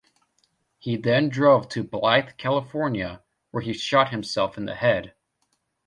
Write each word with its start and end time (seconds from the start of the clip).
He 0.79 0.97
then 0.97 1.29
drove 1.29 1.69
to 1.69 1.83
Blythe, 1.83 2.29
California, 2.39 3.21
where 3.51 3.61
he 3.61 3.71
shot 3.71 4.09
himself 4.09 4.57
in 4.57 4.65
the 4.65 4.73
head. 4.73 5.13